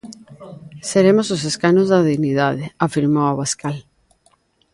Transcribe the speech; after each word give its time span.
Seremos 0.89 1.27
os 1.35 1.41
escanos 1.51 1.87
da 1.89 2.05
dignidade, 2.11 2.63
afirmou 2.85 3.25
Abascal. 3.27 3.77